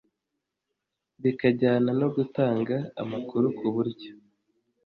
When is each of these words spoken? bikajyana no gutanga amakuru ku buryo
bikajyana 1.21 1.91
no 1.99 2.07
gutanga 2.15 2.75
amakuru 3.01 3.45
ku 3.57 3.65
buryo 3.75 4.11